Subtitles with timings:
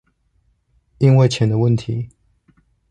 [0.97, 2.09] 因為錢的問題